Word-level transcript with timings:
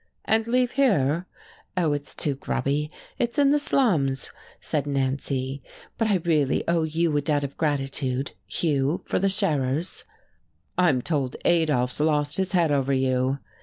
"And 0.25 0.47
leave 0.47 0.71
here?" 0.71 1.27
"Oh, 1.77 1.93
it's 1.93 2.15
too 2.15 2.33
grubby, 2.33 2.89
it's 3.19 3.37
in 3.37 3.51
the 3.51 3.59
slums," 3.59 4.31
said 4.59 4.87
Nancy. 4.87 5.61
"But 5.99 6.07
I 6.07 6.15
really 6.15 6.67
owe 6.67 6.81
you 6.81 7.15
a 7.17 7.21
debt 7.21 7.43
of 7.43 7.55
gratitude, 7.55 8.31
Hugh, 8.47 9.03
for 9.05 9.19
the 9.19 9.29
Scherers." 9.29 10.03
"I'm 10.75 11.03
told 11.03 11.35
Adolf's 11.45 11.99
lost 11.99 12.37
his 12.37 12.53
head 12.53 12.71
over 12.71 12.93
you." 12.93 13.37